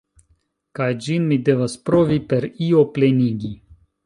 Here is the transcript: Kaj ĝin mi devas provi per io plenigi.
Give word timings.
Kaj 0.79 0.87
ĝin 1.07 1.27
mi 1.33 1.37
devas 1.49 1.75
provi 1.91 2.19
per 2.33 2.49
io 2.71 2.83
plenigi. 2.97 3.53